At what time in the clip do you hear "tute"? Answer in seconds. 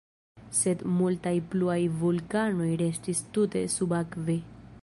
3.37-3.67